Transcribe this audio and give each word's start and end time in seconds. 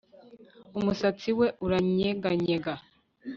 Umusatsi 0.79 1.29
we 1.39 1.47
uranyeganyega 1.65 2.73